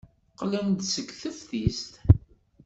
[0.31, 1.93] Qqlen-d seg teftist?